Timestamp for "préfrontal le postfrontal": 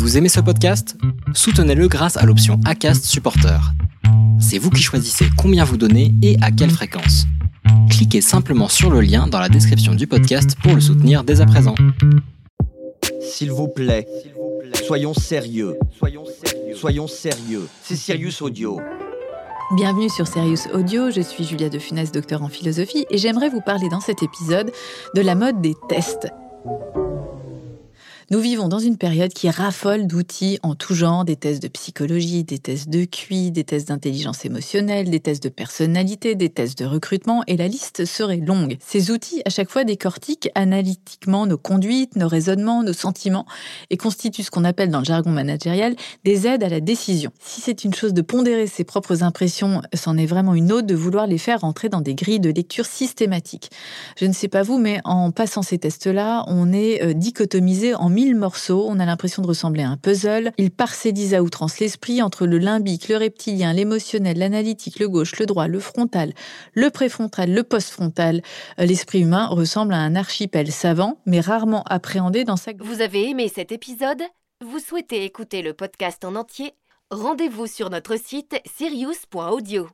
66.90-68.42